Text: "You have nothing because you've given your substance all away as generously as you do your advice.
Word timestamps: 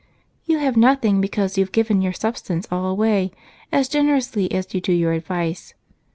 "You 0.45 0.57
have 0.57 0.75
nothing 0.77 1.21
because 1.21 1.59
you've 1.59 1.71
given 1.71 2.01
your 2.01 2.11
substance 2.11 2.65
all 2.71 2.87
away 2.87 3.29
as 3.71 3.87
generously 3.87 4.51
as 4.51 4.73
you 4.73 4.81
do 4.81 4.93
your 4.93 5.13
advice. 5.13 5.75